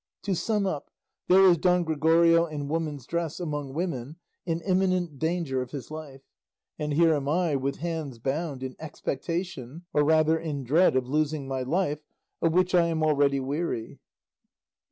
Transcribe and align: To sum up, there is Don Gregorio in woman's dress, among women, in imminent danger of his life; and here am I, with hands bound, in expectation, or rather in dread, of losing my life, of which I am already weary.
To 0.23 0.33
sum 0.33 0.65
up, 0.65 0.89
there 1.27 1.45
is 1.45 1.59
Don 1.59 1.83
Gregorio 1.83 2.47
in 2.47 2.67
woman's 2.67 3.05
dress, 3.05 3.39
among 3.39 3.75
women, 3.75 4.15
in 4.47 4.59
imminent 4.61 5.19
danger 5.19 5.61
of 5.61 5.69
his 5.69 5.91
life; 5.91 6.21
and 6.79 6.93
here 6.95 7.13
am 7.13 7.29
I, 7.29 7.55
with 7.55 7.75
hands 7.75 8.17
bound, 8.17 8.63
in 8.63 8.75
expectation, 8.79 9.83
or 9.93 10.03
rather 10.03 10.39
in 10.39 10.63
dread, 10.63 10.95
of 10.95 11.07
losing 11.07 11.47
my 11.47 11.61
life, 11.61 11.99
of 12.41 12.51
which 12.51 12.73
I 12.73 12.87
am 12.87 13.03
already 13.03 13.39
weary. 13.39 13.99